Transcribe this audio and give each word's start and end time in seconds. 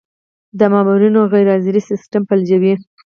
د 0.59 0.61
مامورینو 0.73 1.21
غیرحاضري 1.33 1.81
سیستم 1.89 2.21
فلجوي. 2.29 2.73